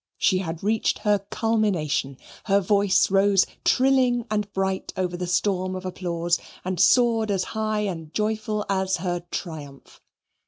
[0.17, 5.85] She had reached her culmination: her voice rose trilling and bright over the storm of
[5.85, 10.01] applause, and soared as high and joyful as her triumph.